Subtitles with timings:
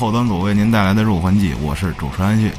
[0.00, 2.50] 后端组为您带来的《入魂记》，我是主持人安旭。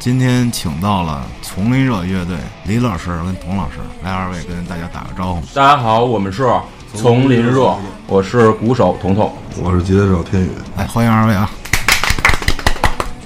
[0.00, 5.40] 今天请到了丛林热乐队李老师跟童老师，来二位跟大家打个招呼。
[5.54, 6.44] 大家好，我们是
[6.92, 9.32] 丛林热，我是鼓手童童。
[9.62, 11.48] 我是吉他手天宇，来欢迎二位啊！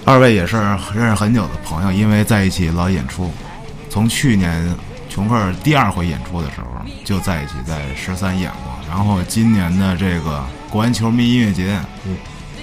[0.05, 0.59] 二位也是
[0.95, 3.33] 认识很久的朋友，因为在一起老演出。
[3.89, 4.69] 从去年
[5.09, 5.35] 琼克
[5.65, 6.67] 第二回演出的时候
[7.07, 8.75] 就在一起，在十三演过。
[8.87, 11.81] 然后今年的这个国安球迷音乐节，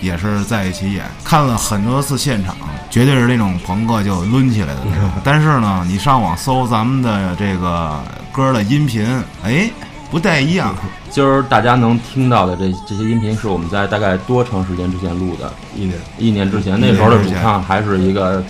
[0.04, 2.56] 也是在一起演，看了很多次现场，
[2.90, 5.10] 绝对是那种朋克就抡起来的那种。
[5.24, 8.00] 但是呢，你上网搜咱们的这个
[8.32, 9.06] 歌的音频，
[9.44, 9.70] 哎，
[10.12, 10.76] 不太一样。
[11.10, 15.52] 今儿大家能听到的这这些音频是我们在大概多长时间之前录的？
[15.76, 18.44] 一年一年之前，那时候的主唱还是一个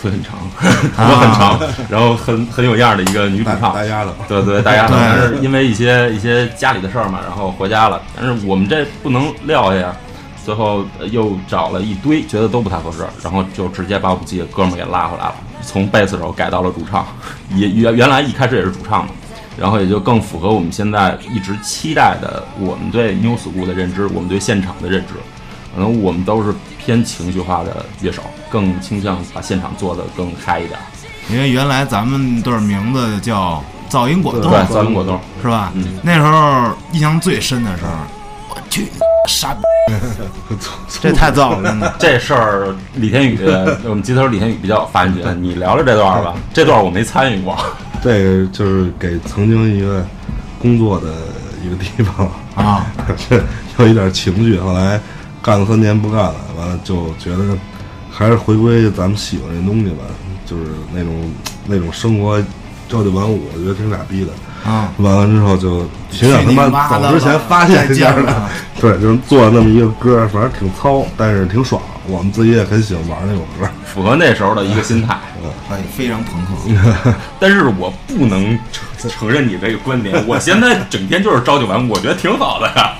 [0.00, 0.38] 腿很长、
[0.96, 3.74] 头发很长，然后很很有样的一个女主唱。
[3.74, 8.00] 大家的，对对，大家的但是因为一些一些家里的事儿嘛，然后回家了。
[8.16, 9.96] 但是我们这不能撂下呀，
[10.46, 17.04] 最后又找了一堆，觉得都不太合适，然后就直接把我们自己的哥们儿给拉回来了，从贝斯手改到了主唱，
[17.50, 19.10] 也原原来一开始也是主唱嘛，
[19.58, 25.14] 然后也就更符合我们现在一直期待的我们对 New School 的认知，我们对现场的认知。
[25.74, 30.78] 可能我们都是偏情绪化的乐手，更倾向把现场做得更嗨一点。
[31.28, 35.18] 因为原来咱们队名字叫噪音果冻，对，噪音果冻。
[35.42, 35.72] 是吧？
[36.04, 37.90] 那时候印象最深的时候，
[38.48, 38.86] 我去
[39.26, 39.62] 傻逼，
[41.00, 41.94] 这太脏了，真的。
[41.98, 43.38] 这事儿，李天宇，
[43.84, 46.34] 我们吉头李天宇比较有发言权，你聊聊这段吧。
[46.52, 47.56] 这段我没参与过，
[48.02, 50.04] 这个就是给曾经一个
[50.58, 51.08] 工作的
[51.64, 52.86] 一个地方啊，
[53.28, 53.42] 这
[53.78, 54.58] 有一点情绪。
[54.58, 55.00] 后来
[55.42, 57.56] 干了三年不干了，完了就觉得
[58.10, 60.04] 还是回归咱们喜欢这东西吧，
[60.44, 61.30] 就是那种
[61.66, 62.40] 那种生活
[62.88, 64.32] 朝九晚五，我觉得挺傻逼的。
[64.66, 68.42] 啊，完了之后就挺想他妈走之前发现再一下的
[68.80, 71.80] 对，就是做了那么一个歌，反正挺糙，但是挺爽。
[72.08, 73.68] 我们自己也很喜欢玩那种歌。
[73.84, 75.16] 符合那时候的一个心态。
[75.70, 77.14] 哎，非常朋克。
[77.40, 78.58] 但是我不能
[78.98, 80.24] 承承认你这个观点。
[80.26, 82.92] 我现在整天就是朝九晚五，我觉得挺好的呀，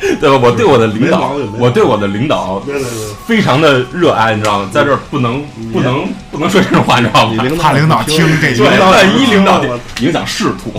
[0.20, 0.38] 对吧？
[0.42, 2.62] 我对我的领导我对我的领导
[3.26, 4.70] 非常的热爱，你知道吗？
[4.72, 7.32] 在这儿不能不能不能说这种话，你知道吗？
[7.32, 9.62] 你领导怕领导听这对，些，万一领导
[10.00, 10.72] 影响仕途。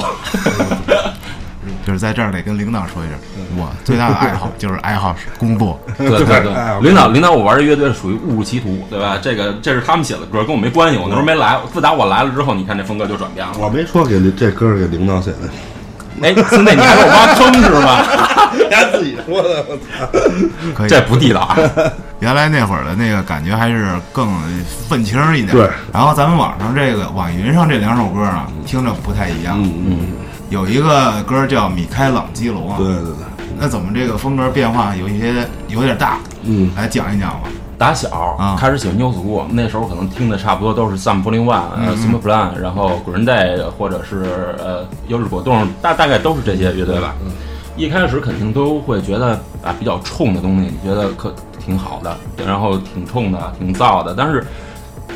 [1.83, 3.17] 就是在这儿得跟领导说一声，
[3.57, 5.79] 我最大的爱好就是爱好是工作。
[5.97, 9.17] 对对哎对，领导领导，我玩的乐队属于误入歧途，对吧？
[9.19, 10.97] 这个这是他们写的歌，跟我没关系。
[10.99, 13.53] 我那时候没来，自打我来了之后，你看这风格就转变了。
[13.59, 15.37] 我没说给这歌给领导写的，
[16.21, 18.51] 哎，兄弟，你还给我挖坑是吧？
[18.57, 19.65] 人家自己说的。
[19.67, 20.07] 我操！
[20.75, 21.57] 可以，这不地道啊！
[22.19, 24.29] 原来那会儿的那个感觉还是更
[24.87, 25.51] 愤青一点。
[25.51, 29.57] 对然后咱们网上这个网云上这两首歌啊，听着不太一样。
[29.63, 29.97] 嗯嗯，
[30.49, 36.17] 有一个歌叫《米开朗基罗》，对对对，那怎么这个风格变化有一些有点大？
[36.43, 37.49] 嗯，来讲一讲吧。
[37.81, 47.15] 打小啊开始喜欢 New School，那时候可能听的差不多都是 Sum Forty One、呃 Simple Plan，然后 Green Day 或者是呃优质果冻，大大概都是这些乐队吧。
[47.75, 49.29] 一开始肯定都会觉得
[49.63, 52.15] 啊比较冲的东西，你觉得可挺好的，
[52.45, 54.13] 然后挺冲的，挺燥的。
[54.15, 54.45] 但是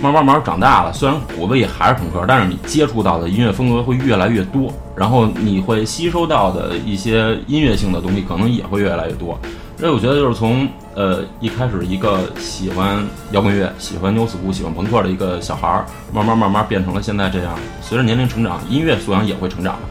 [0.02, 9.38] 慢慢慢慢长大了，虽然骨子里还是朋克，但是你接触到的音乐风格会越来越多，然后你会吸收到的一些音乐性的东西可能也会越来越多。
[9.78, 17.54] 所以我觉得就是从呃一开始一个喜欢摇滚乐、喜欢 new school、喜欢朋克的一个小孩儿，慢慢慢慢变成了现在这样。
[17.82, 19.82] 随着年龄成长，音乐素养也会成长嘛。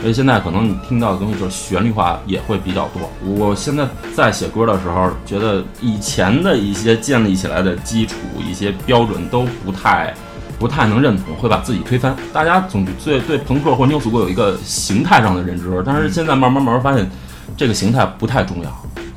[0.00, 3.10] 所以现在可能你听到的东西就是旋律化也会比较多。
[3.22, 8.16] 我现在在写歌的时候，觉得以前的一些建立起来的基础、
[8.46, 10.14] 一些标准都不太。
[10.56, 12.14] 不太能认同，会把自己推翻。
[12.32, 17.10] 大家总对对朋克或 new school 有一个形态上的认知，但是现在慢慢慢慢发现，
[17.56, 18.70] 这个形态不太重要。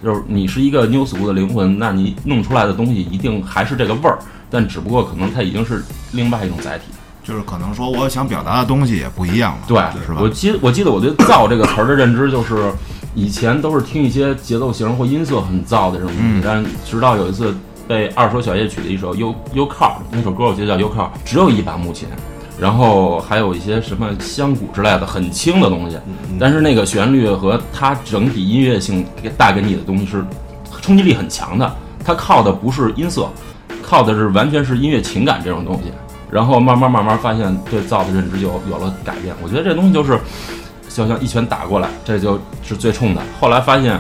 [0.04, 4.18] 就是你是一个 new school 的灵魂，那你弄出来的东西一定还是这个味儿，
[4.50, 6.86] 但只不过可能它已经是另外一种载体。
[7.24, 10.30] 就是可能说我想表达的东西也不一样了，对，是吧我？
[10.30, 12.72] 记我记得我对“燥”这个词儿的认知就是，
[13.14, 17.54] 以前都是听一些节奏型或音色很燥的这种东西，嗯但直到有一次
[17.86, 22.08] 被二手小夜曲的一首《U U Car》那首歌，我记得叫《U Car》，只有一把木琴，
[22.60, 25.98] 然后还有一些什么香鼓之类的很轻的东西，
[26.40, 30.26] 但是那个旋律和它整体音乐性给带给你的东西是
[30.82, 33.30] 冲击力很强的，它靠的不是音色，
[33.84, 35.92] 靠的是完全是音乐情感这种东西。
[36.30, 39.34] 然后慢慢慢慢发现对造的认知就有了改变。
[39.42, 40.20] 我觉得这东西就是，
[40.90, 43.22] 就像一拳打过来，这就是最冲的。
[43.40, 43.98] 后来发现，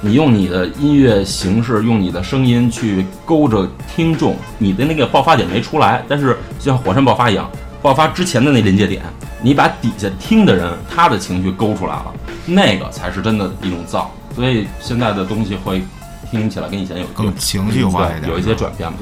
[0.00, 7.48] 你用你的音乐形式，用你的声音去勾着听众，你的那个爆发点没出来，但是就像火山爆发一样，
[7.80, 9.02] 爆发之前的那临界点，
[9.40, 12.12] 你把底下听的人他的情绪勾出来了，
[12.46, 14.10] 那个才是真的一种造。
[14.34, 15.82] 所以现在的东西会
[16.30, 18.98] 听起来跟以前有更情绪化一点，有一些转变吧。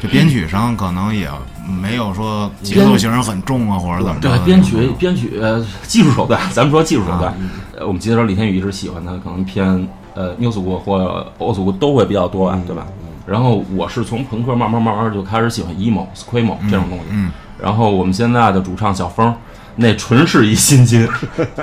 [0.00, 1.28] 这编曲上可能也
[1.68, 4.30] 没有说节奏型很重啊，或者怎么着。
[4.30, 5.40] 对，编曲编曲
[5.82, 7.34] 技术手段， 咱们说技术手段。
[7.76, 9.66] 呃，我们记得说李天宇一直喜欢他，可能偏
[10.14, 12.86] 呃 new school 或 old school 都会比较多吧，对吧？
[13.26, 17.04] 然后我是从朋克慢慢慢慢就开始喜欢 emo、screamo 这种东西。
[17.10, 17.30] 嗯。
[17.62, 19.34] 然后我们现在的主唱小峰，
[19.76, 21.08] 那纯是一新金。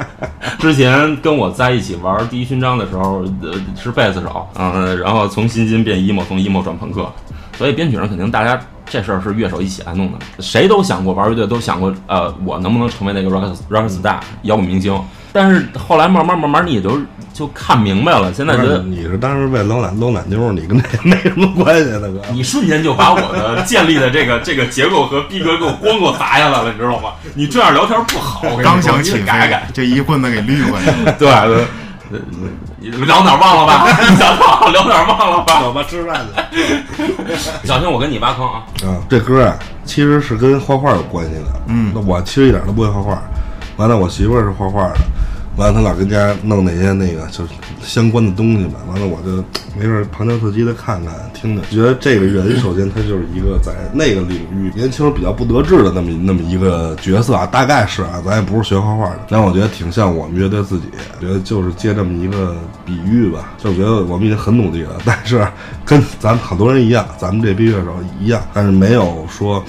[0.59, 7.11] 之前跟我在一起玩第一勋章的时候，呃，是贝斯手，嗯，然后从新金变 emo，从 emo 转朋克。
[7.57, 14.93] 所以编曲上肯定大家这事儿是乐手一起来弄的，谁都想过玩乐队，都想过呃，我能不能成为那个 rock rock star 摇滚明星？
[15.33, 16.99] 但是后来慢慢慢慢，你也就
[17.33, 18.33] 就看明白了。
[18.33, 22.21] 现在觉得你是当时为搂奶搂奶妞，你跟那没什么关系，大哥。
[22.33, 27.11] 你瞬间就把我的建立的这个这个结构和逼格给我咣给我砸下来了，你知道吗？
[27.35, 31.11] 你这样聊天不好， 刚想起改改，这一棍子给绿回来了。
[31.19, 31.29] 对。
[32.09, 32.21] 对
[33.05, 33.85] 聊哪儿忘了吧？
[34.71, 35.59] 聊哪儿忘了吧？
[35.59, 37.67] 走吧，吃饭去。
[37.67, 38.63] 小心我跟你挖坑啊！
[38.85, 39.53] 啊，这歌啊，
[39.83, 41.61] 其实是跟画画有关系的。
[41.67, 43.21] 嗯，那我其实一点都不会画画。
[43.77, 44.97] 完了，我媳妇儿是画画的。
[45.55, 48.73] 完了，她老跟家弄那些那个就是相关的东西吧。
[48.87, 49.43] 完了，我就
[49.75, 51.63] 没事旁敲侧击的看看听听。
[51.71, 59.19] 觉得这个人首先他就是一个在那个领域年轻人比较不得志的那么那么一个角色啊，大概是啊，咱也不是学画画的。
[59.29, 60.85] 但我觉得挺像我们乐队自己，
[61.19, 63.53] 觉得就是接这么一个比喻吧。
[63.57, 65.43] 就觉得我们已经很努力了，但是
[65.83, 69.63] 跟咱们好多人一样，咱们这批乐手一样，但是没有说。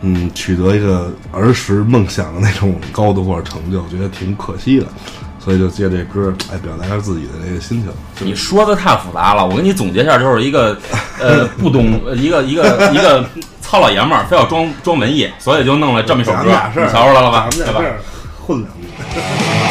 [0.00, 4.86] 嗯，取得一个儿时梦想的那种高度或者成就，觉得挺可惜的，
[5.38, 7.90] 所以就借这歌，哎，表达一下自己的这个心情。
[8.20, 10.78] 你说的太复杂了，我给你总结一下，就是一个，
[11.18, 13.24] 呃，不懂一个一个一个
[13.60, 17.48] 糙老爷们儿，非要装装文艺，所以就弄了这么一首歌，你瞧出来了吧？
[17.50, 17.82] 对吧？
[18.46, 19.67] 混两句。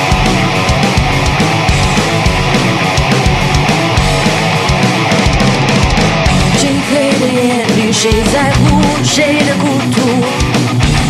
[7.99, 9.95] 谁在乎谁的孤独？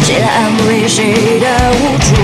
[0.06, 2.16] 谁来安慰谁的无助？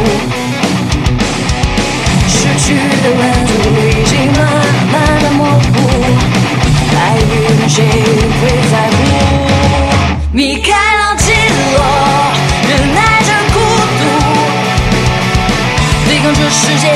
[2.30, 2.74] 失去
[3.04, 4.42] 的温度已经慢
[4.90, 5.76] 慢的模糊，
[6.96, 8.98] 爱与谁会在乎？
[10.32, 11.34] 米开朗起
[11.76, 11.78] 落，
[12.70, 13.60] 忍耐着孤
[14.00, 14.02] 独，
[16.08, 16.88] 对抗这世界，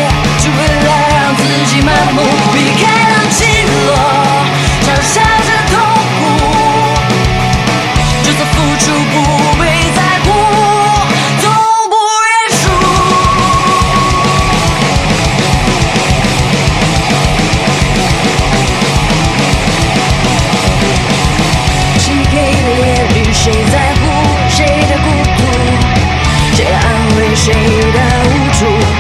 [27.20, 28.00] 为谁的
[28.30, 28.97] 无助？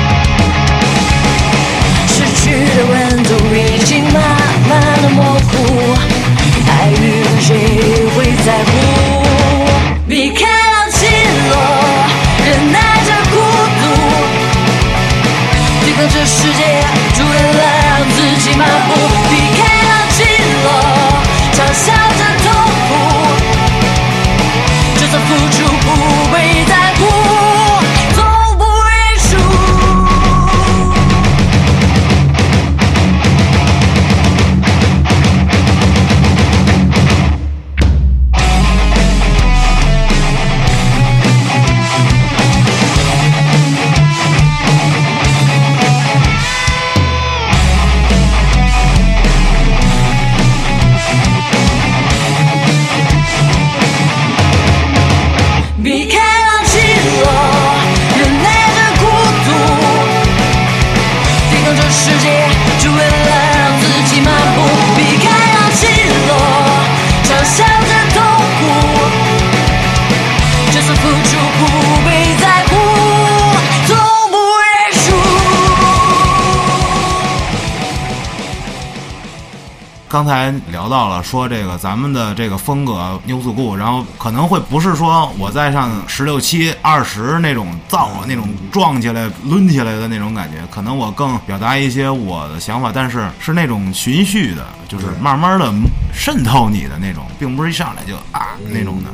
[80.27, 95.73] 才聊到了说这个咱们的这个风格 New School，然后可能会不是说我在上十六七二十那种造那种撞起来抡起来的那种感觉，可能我更表达一些我的想法，但是是那种循序的，就是慢慢的
[96.13, 99.09] 渗透你的那种，并不是一上来就啊那种的。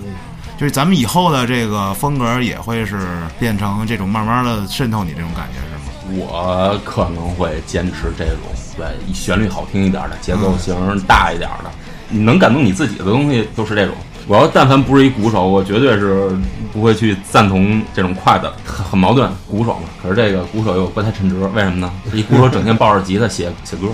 [0.55, 3.07] 就是咱们以后的这个风格也会是
[3.39, 5.72] 变成这种慢慢的渗透你这种感觉？
[6.11, 8.37] 我可能会坚持这种。
[8.75, 10.75] 对，旋律好听一点的，节奏型
[11.07, 11.71] 大一点的，
[12.09, 13.95] 你能感动你自己的东西都是这种。
[14.25, 16.29] 我要但凡不是一鼓手，我绝对是
[16.71, 19.29] 不会去赞同这种快的，很很矛盾。
[19.49, 21.91] 鼓手嘛，可是这个鼓手又不太称职，为什么呢？
[22.13, 23.89] 一鼓手整天抱着吉他写写歌，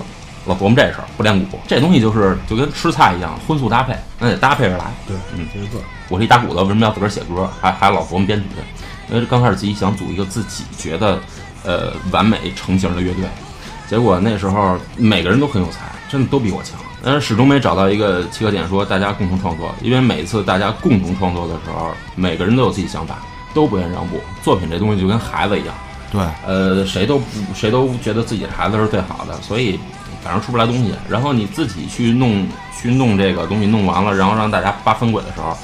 [0.46, 4.84] 老琢磨这事儿，不练鼓，这东西就是就跟吃菜一样，荤素搭配，那得搭配着来。
[5.06, 5.80] 对，嗯没错。
[6.08, 8.46] 我是一打鼓的，为什么要自个儿写歌，还还老琢磨编曲？
[9.12, 11.18] 因为刚开始自己想组一个自己觉得
[11.64, 13.24] 呃完美成型的乐队，
[13.88, 19.74] 结果那时候每个人都很有才，真的都比我强，但是始终没找到一个契合点，说大家共同创作。
[19.82, 23.18] 因为每次大家共同创作的时候，每个人都有自己想法，
[23.54, 24.20] 都不愿意让步。
[24.42, 25.74] 作品这东西就跟孩子一样，
[26.10, 27.24] 对，呃，谁都不
[27.54, 29.78] 谁都觉得自己的孩子是最好的，所以
[30.22, 30.94] 反正出不来东西。
[31.08, 32.46] 然后你自己去弄
[32.80, 35.56] 去弄这个东西，弄完了，然后让大家扒分轨的时候，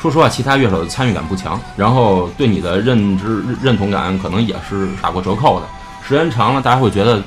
[0.00, 5.66] 说实话，其他乐手的参与感不强，然后对你的认知认同感可能也是打过折扣的。
[6.02, 7.22] 时间长了，大家会觉得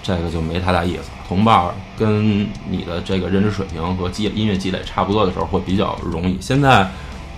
[0.00, 1.10] 这个就没太大意思。
[1.26, 6.38] 同伴儿跟你的这个认知水平和积音乐积累差不多的时候，会比较容易。
[6.40, 6.88] 现在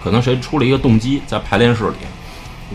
[0.04, 1.96] 可能谁出了一个动机在排练室里，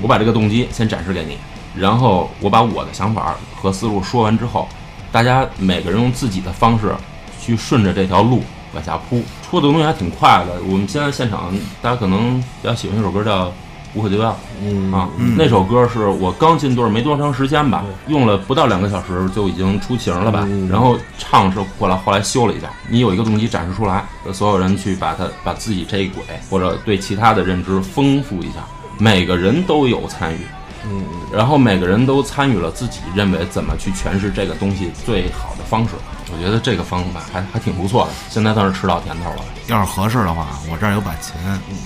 [0.02, 1.38] 我把这个动机先展示给你，
[1.80, 4.68] 然后我把我的想法和思路说完之后，
[5.12, 6.96] 大家每个人用自己的方式
[7.40, 8.42] 去顺着这条路
[8.74, 10.62] 往下扑，出的东西还挺快的。
[10.70, 13.48] 我们现在现场大家可能比较喜欢一首歌叫
[13.94, 14.32] 《无可救药》
[14.64, 20.46] 嗯啊，那首歌是我刚进队没多长时间吧，用了不到两个小时就已经出形了吧。
[20.48, 28.60] 嗯然后唱是过来后来修了一下，你有一个动机展示出来，所有人去把它把自己这一轨或者对其他的认知丰富一下，
[28.98, 30.38] 每个人都有参与。
[30.86, 35.92] 嗯然后每个人都参与了自己认为怎么去诠释这个东西最好的方式，
[36.34, 38.12] 我觉得这个方法还还挺不错的。
[38.30, 39.44] 现在算是吃到甜头了。
[39.68, 41.34] 要是合适的话，我这儿有把琴，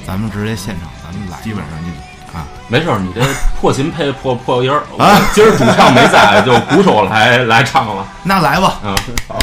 [0.07, 1.91] 咱们直接现场咱们来，基本上你
[2.35, 3.21] 啊，没事儿，你这
[3.59, 8.07] 破琴配破破音儿， 啊今儿主唱没在，就鼓手来来唱了。
[8.23, 8.79] 那来吧。
[8.83, 8.95] 嗯，
[9.27, 9.37] 好。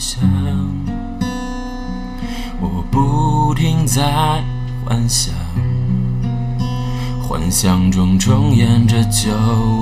[0.00, 0.18] 想，
[2.58, 4.42] 我不停在
[4.82, 5.34] 幻想，
[7.22, 9.30] 幻想中重演着旧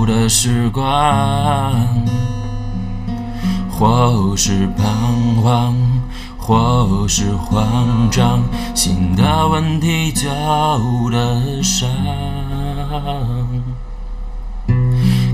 [0.07, 0.85] 的时光，
[3.71, 5.77] 或是彷徨，
[6.37, 8.43] 或是慌张，
[8.75, 10.29] 新的问题旧
[11.13, 11.89] 的伤。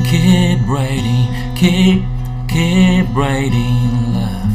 [0.05, 1.27] Keep writing,
[1.57, 2.03] keep
[2.47, 4.54] keep writing love.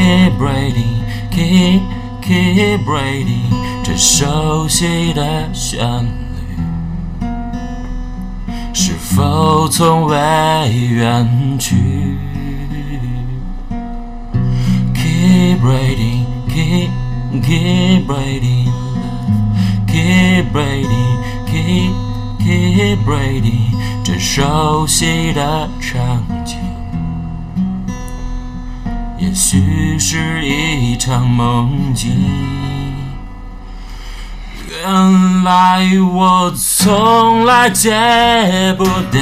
[0.00, 1.82] Keep breathing, keep
[2.22, 3.52] keep breathing，
[3.84, 7.28] 这熟悉的旋律。
[8.72, 10.16] 是否从未
[10.72, 11.76] 远去
[14.94, 16.88] ？Keep breathing, keep
[17.42, 18.70] keep breathing,
[19.86, 21.92] keep breathing, keep
[22.38, 26.56] keep breathing，这熟悉的场景，
[29.30, 32.10] 也许是一场梦境。
[34.68, 39.20] 原来我从来戒不掉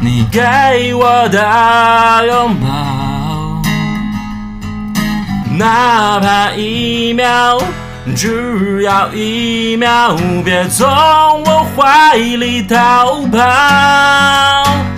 [0.00, 3.62] 你给我的拥抱，
[5.56, 7.56] 哪怕一秒，
[8.12, 13.38] 只要一秒，别从我怀里逃跑。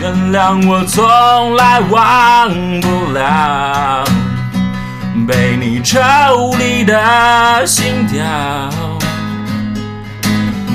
[0.00, 4.04] 原谅我从来忘不了。
[5.26, 5.98] 被你抽
[6.58, 8.24] 离的心跳，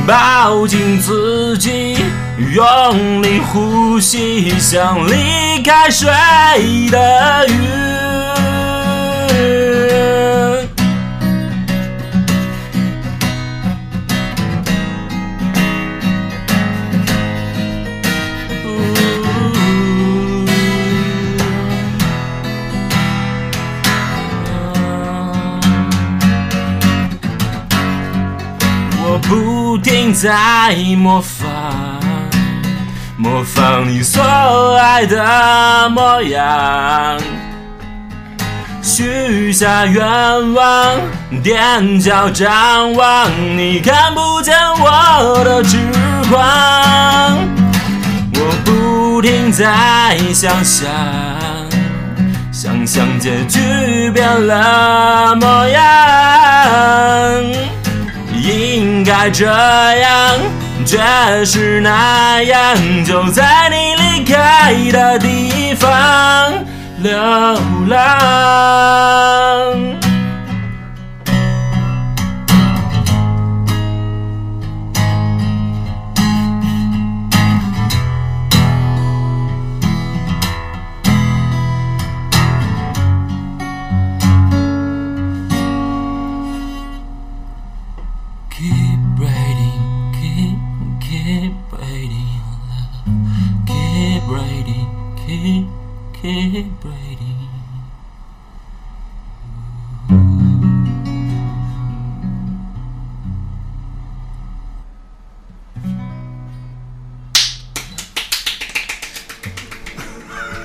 [0.08, 1.98] 抱紧自己，
[2.54, 6.10] 用力呼吸，像离开水
[6.90, 7.68] 的鱼。
[29.32, 31.48] 不停在模仿，
[33.16, 34.22] 模仿你所
[34.76, 37.18] 爱的模样，
[38.82, 40.04] 许下愿
[40.54, 41.00] 望，
[41.42, 45.78] 踮脚张望，你看不见我的痴
[46.30, 47.38] 狂。
[48.34, 50.90] 我不停在想象，
[52.52, 55.82] 想象结局变了模样，
[58.42, 60.38] 应该这样，
[60.86, 60.98] 却
[61.46, 66.54] 是那样，就在你离开的地方
[66.98, 67.14] 流
[67.88, 68.02] 浪。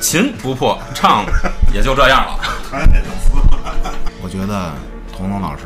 [0.07, 1.27] 琴不破，唱
[1.75, 2.39] 也就这样了。
[4.23, 4.73] 我觉得
[5.17, 5.65] 童童老师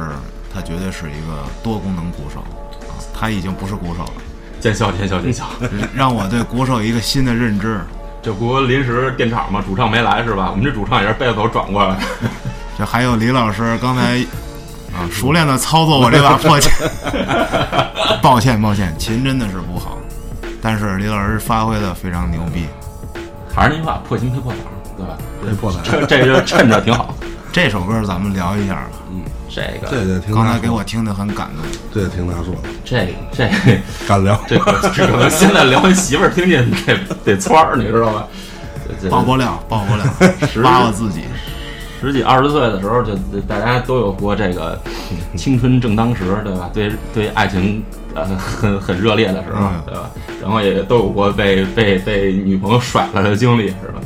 [0.53, 2.41] 他绝对是一个多功能鼓手
[2.89, 4.13] 啊，他已经不是鼓手了，
[4.59, 5.45] 见笑见笑见笑。
[5.95, 7.83] 让我对鼓手有一个新的认知。
[8.23, 10.49] 这不临时电场嘛，主唱没来是吧？
[10.51, 11.99] 我们这主唱也是背着头转过来。
[12.79, 14.21] 这还有李老师刚才
[14.95, 16.73] 啊熟练的操作我这把破琴，
[18.23, 19.99] 抱歉抱歉，琴真的是不好，
[20.63, 22.65] 但是李老师发挥的非常牛逼。
[23.55, 24.57] 还是那句话，破琴配破嗓，
[24.97, 25.19] 对吧？
[25.45, 27.15] 这破嗓，这这就趁着挺好。
[27.53, 31.65] 这首歌咱们聊一下吧，嗯，这个对对听刚才给我听的很感动。
[31.93, 33.51] 这得听他说的，这这
[34.07, 34.41] 敢聊。
[34.47, 38.27] 这个这可能 现在聊完媳妇儿听见得得窜儿，你知道吧？
[39.01, 40.05] 这这爆料，爆，爆不了，
[40.47, 41.25] 实挖我自己。
[42.01, 43.15] 十几二十岁的时候，就
[43.47, 44.81] 大家都有过这个
[45.37, 46.71] 青春正当时，对吧？
[46.73, 47.83] 对对，爱情
[48.15, 50.11] 呃很很热烈的时候，嗯对吧？
[50.41, 54.01] 然后也都有过被被被女朋友甩了的经历，是吧？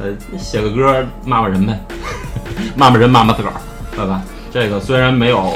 [0.00, 1.78] 呃，写个歌骂骂人呗，
[2.76, 3.54] 骂骂人骂骂自个儿，
[3.96, 4.22] 对吧？
[4.52, 5.52] 这个虽然没有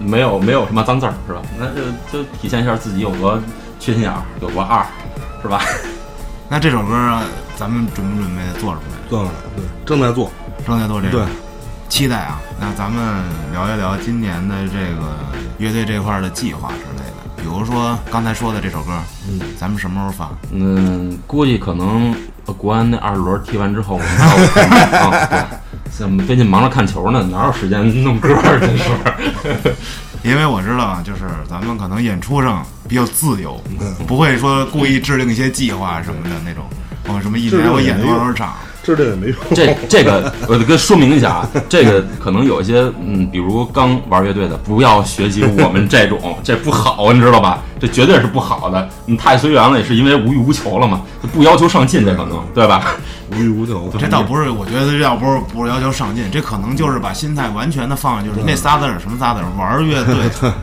[0.00, 1.42] 没有没有什么脏字儿，是吧？
[1.58, 3.40] 那就就体现一下自己有个
[3.78, 4.84] 缺心眼儿，有个二，
[5.42, 5.60] 是吧？
[6.48, 7.22] 那这首歌啊
[7.56, 9.08] 咱们准不准备做出来？
[9.10, 10.30] 做出来，对，正在做，
[10.66, 11.26] 正在做这个，对，
[11.88, 12.40] 期待啊！
[12.60, 15.16] 那咱们聊一聊今年的这个
[15.58, 18.92] 乐队这块儿的计划之类的，比如说刚才说的这首歌，
[19.28, 20.30] 嗯，咱们什么时候发？
[20.52, 22.14] 嗯，估计可能
[22.46, 24.08] 呃国安那二十轮踢完之后，我们
[25.00, 25.26] 啊。
[25.30, 25.38] 对，
[25.90, 28.60] 像我们最近忙着看球呢，哪有时间弄歌儿？
[28.60, 29.74] 真是。
[30.24, 36.64] 因为我知道啊，就是咱们可能演出上比较自由，嗯不会说故意制定一些计划什么的那种，
[37.06, 38.56] 哦什么一年我演多少场，
[38.96, 39.36] 这这也没用。
[39.54, 47.58] 这 这个，我得跟说明一下啊，这个可能有一些嗯，比如刚玩乐队的，不要学习我们这种，这不好，你知道吧？
[47.80, 48.88] 这绝对是不好的。
[49.06, 52.82] 你太随缘了，也是因为无欲无求了嘛，不要求上进，这可能对吧？
[53.30, 60.14] 无欲无求，这倒不是，我觉得这倒不是不是要求上进，这可能就是把心态完全的放，就是那仨字儿什么仨字儿，玩乐队，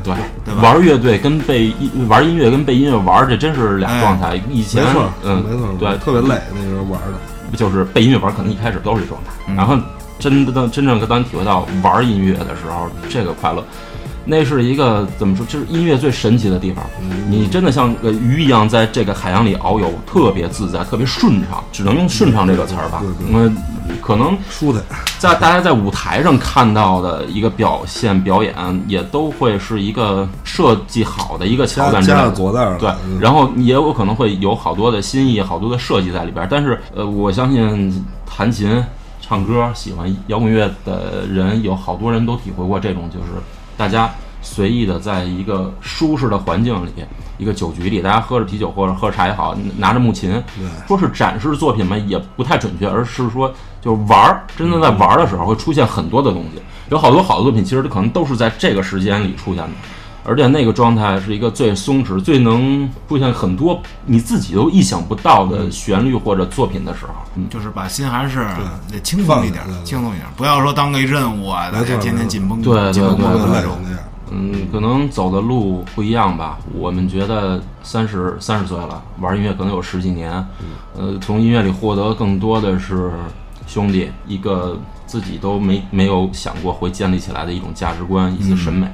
[0.04, 4.42] 对，对吧玩乐队跟被音玩音乐跟被音乐玩，这真是俩状态。
[4.50, 7.20] 以前没错，嗯，没错，对，特别累，那时候玩的，
[7.56, 9.56] 就是背音乐玩，可能一开始都是这状态，嗯。
[9.56, 9.78] 然后
[10.20, 13.64] 真的真正当你体会到玩音乐的时候，这个快乐，
[14.26, 16.84] 那是一个怎么说，就是音乐最神奇的地方。
[17.30, 23.04] 你真的像个鱼一样在这个海洋里遨游，特别自在，特别顺畅，只能用顺畅这个词儿吧。
[23.32, 23.56] 嗯，
[24.02, 24.82] 可能舒坦，
[25.20, 28.54] 在大家在舞台上看到的一个表现表演，
[28.88, 32.26] 也都会是一个设计好的一个桥加加段之类的。
[32.26, 33.20] 了佐代尔，对，嗯。
[33.20, 36.48] 然后也有可能会有好多的新意，好多的设计在里边儿。
[36.50, 38.84] 但是，呃，我相信弹琴、
[39.22, 43.26] 唱歌、喜欢摇滚乐的人，有好多人都体会过这种，就是
[43.78, 44.10] 大家
[44.42, 46.90] 随意的在一个舒适的环境里，
[47.38, 59.70] 一个酒局里，大家喝着啤酒或者喝着茶也好，拿着木琴，对说是展示作品嘛，也不太准确，而是说就是玩儿，真的在玩儿的时候会出现很多的东西，有好多好的作品，其实可能都是在这个时间里出现的。
[60.26, 67.14] 而且那个状态是一个最松弛、最能出现很多你自己都意想不到的旋律或者作品的时候。
[67.36, 68.48] 嗯，就是把心还是
[68.92, 73.98] 得轻松一点轻松一点，不要说当个任务啊，天天紧绷对对对对
[74.32, 76.58] 嗯，可能走的路不一样吧。
[76.74, 80.32] 我们觉得三十三十岁了，玩音乐可能有十几年，
[80.98, 83.12] 呃，从音乐里获得更多的是
[83.68, 88.88] 兄弟一个自己都没没有想过会建立起来的一种价值观以及审美，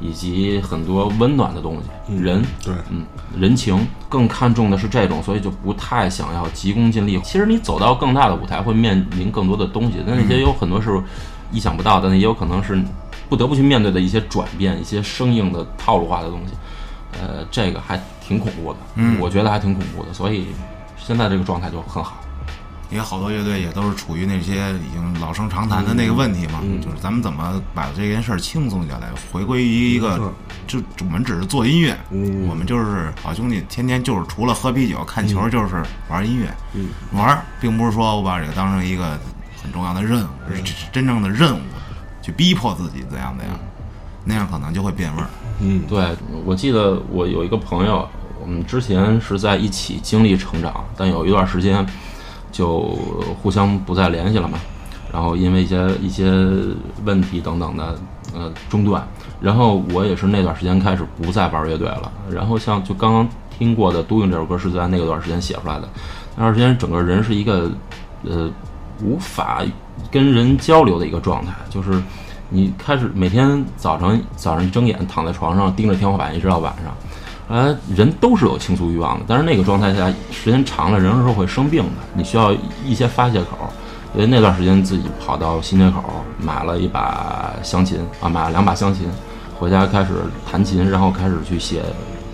[0.00, 3.04] 以及很多温暖的东西，人对，嗯，
[3.38, 7.20] 人情更看重的是这种，所以就不太想要急功近利。
[7.22, 11.02] 其实你走到更大的舞台，会面临更多的东西，但那些有很多是
[11.50, 12.80] 意想不到的，那也有可能是
[13.28, 16.54] 不得不去面对的一些转变，一些生硬的套路化的东西。
[17.20, 20.46] 呃，这个还挺恐怖的，嗯我觉得还挺恐怖的，所以
[20.96, 22.20] 现在这个状态就很好。
[22.90, 30.32] 因为好多乐队也都是处于那些已经老生常谈的那个问题嘛，就是咱们怎么把这件事儿轻松下来，回归于一个，
[30.66, 32.48] 就我们只是做音乐，嗯。
[32.48, 36.52] 我们就是好兄弟，天天就是除了喝啤酒、看球，就是玩音乐。
[37.12, 39.18] 玩并不是说我把这个当成一个
[39.62, 41.60] 很重要的任务，而是真正的任务，
[42.22, 43.58] 去逼迫自己怎样怎样，
[44.24, 45.28] 那样可能就会变味儿。
[45.60, 48.08] 嗯，对，我记得我有一个朋友，
[48.40, 51.86] 我们之前是在一起经历成长，但有一段时间
[52.50, 52.80] 就
[53.42, 54.58] 互相不再联系了嘛。
[55.12, 56.30] 然后因为一些一些
[57.04, 57.98] 问题等等的，
[58.34, 59.06] 呃，中断。
[59.40, 62.12] 然后我也是那段时间开始不再玩乐队了。
[62.30, 65.88] 然后像就刚刚听过的《都影》这首歌是在那个段时间写出来的。
[66.36, 67.70] 那段时间整个人是一个
[68.24, 68.50] 呃
[69.02, 69.62] 无法
[70.10, 72.02] 跟人交流的一个状态，就是
[72.50, 76.94] 你开始每天早上早上一睁眼躺在床上盯着天花板一直到晚上。
[77.48, 81.90] 呃，人都是有倾诉欲望的，但是那个状态下时间长了，人是会生病的。
[82.12, 82.52] 你需要
[82.84, 83.72] 一些发泄口，
[84.14, 86.04] 所以那段时间自己跑到新街口
[86.38, 89.08] 买了一把湘琴啊，买了两把湘琴，
[89.58, 90.10] 回家开始
[90.50, 91.82] 弹琴，然后开始去写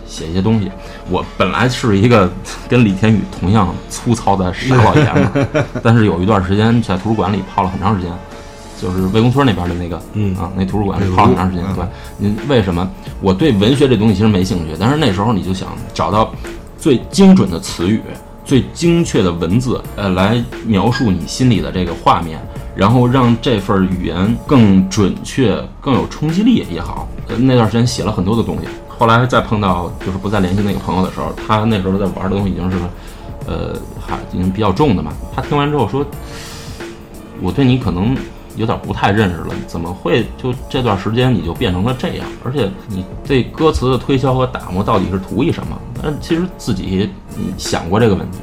[0.04, 0.68] 写一些东西。
[1.08, 2.28] 我本来是一个
[2.68, 5.48] 跟李天宇同样粗糙的傻老爷们，
[5.80, 8.10] 但是有一段时间在图书馆里泡了很长时间，
[8.80, 11.64] 就是魏公村那边的那个，嗯啊，那图书馆里泡了很长时间。
[11.74, 11.84] 对，
[12.18, 12.88] 你为什么
[13.20, 14.74] 我对文学这东西其实没兴趣？
[14.78, 16.32] 但是那时候你就想找到
[16.78, 18.00] 最精准的词语、
[18.44, 22.38] 最精确的文字，呃，来描述你心里的这个画面，
[22.74, 27.08] 然后让这份语言更准确、更有冲击力也好。
[27.28, 32.76] 呃，那段时间写了很多的东西，后来再碰到就是不再联系那个朋友的时候，他那时候在玩的东西已经是，
[33.46, 35.12] 呃，还已经比较重的嘛。
[35.34, 36.04] 他听完之后说，
[37.40, 38.14] 我对你可能
[38.56, 42.26] 有点不太认识了，怎么会就这段时间你就变成了这样？
[42.44, 45.78] 而且你对歌词的推销和打磨到底是图一什么？
[46.02, 47.10] 但其实自己
[47.56, 48.38] 想过这个问题，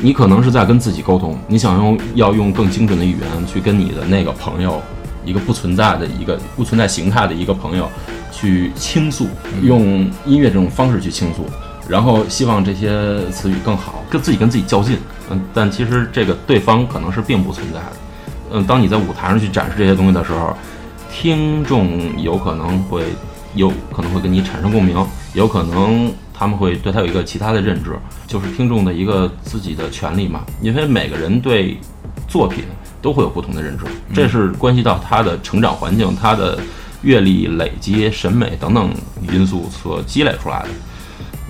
[0.00, 4.80] 你可能是在跟自己沟通，你想用要用更精准的语言去跟你的那个朋友，
[5.24, 7.88] 一个不存在的一个不存在形态的一个朋友
[8.30, 9.28] 去倾诉，
[9.62, 11.44] 用音乐这种方式去倾诉。
[11.88, 14.98] 然后希望这些词语更好，跟自己跟自己较劲，
[15.30, 17.92] 嗯，但其实这个对方可能是并不存在的，
[18.50, 20.56] 嗯，当你在舞台上去展示这些东西的时候，
[21.10, 23.04] 听众有可能会
[23.54, 24.96] 有可能会跟你产生共鸣，
[25.34, 31.78] 有可能他们会对他有一个其他的认知，就是听众的一个自己的权利嘛，因为每个人对
[32.26, 32.64] 作品
[33.00, 33.84] 都会有不同的认知，
[34.14, 36.58] 这是关系到他的成长环境、他的
[37.02, 38.90] 阅历累积、审美等等
[39.32, 40.68] 因素所积累出来的。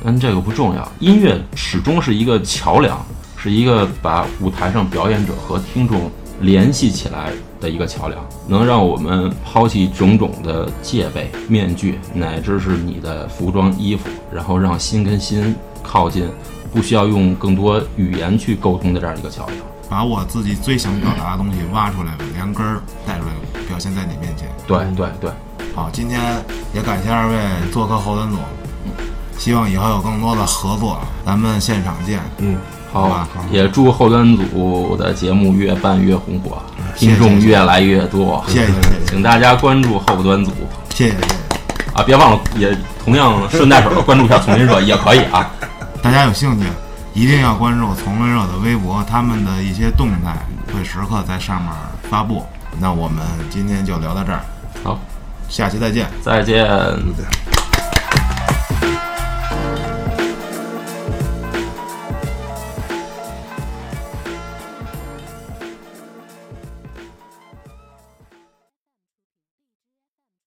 [0.04, 3.04] 但这个不重要，音乐始终是一个桥梁，
[3.37, 16.29] 是一个把舞台上表演者和听众联系起来的一个桥梁，能让我们抛弃种种的戒备、面具，乃至是你的服装、衣服，然后让心跟心靠近，
[16.72, 19.57] 不需要用更多语言去沟通的这样一个桥梁。
[19.88, 24.46] 把我自己最想表达的东西挖出来，连根儿带出来，表现在你面前。
[24.66, 25.31] 对对对，
[25.74, 26.20] 好，今天
[26.74, 27.37] 也感谢二位
[27.72, 28.38] 做客侯端总，
[29.38, 32.20] 希望以后有更多的合作，咱们现场见。
[32.37, 32.59] 嗯，
[32.92, 36.62] 好吧也祝后端组的节目越办越红火，
[36.96, 38.42] 听众越来越多。
[38.48, 40.51] 谢谢谢谢请大家关注后端组
[40.90, 41.27] 谢谢谢谢，
[41.94, 45.51] 啊，别忘了也同样顺带手的关注一下丛林社也可以啊。
[46.03, 46.66] 大家有兴趣
[47.12, 50.37] 一定要关注丛林热的微博，他们的一些动态
[50.72, 51.72] 会时刻在上面
[52.09, 52.44] 发布。
[52.81, 54.40] 那我们今天就聊到这儿，
[54.85, 54.98] 好，
[55.48, 56.07] 下期再见。
[56.22, 56.66] 再见。